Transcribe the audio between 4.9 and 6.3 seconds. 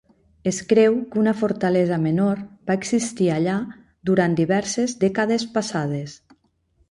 dècades passades.